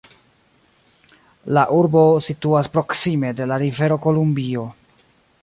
La 1.57 1.65
urbo 1.81 2.03
situas 2.29 2.71
proksime 2.77 3.35
de 3.41 3.49
la 3.53 3.61
Rivero 3.67 4.01
Kolumbio. 4.09 4.67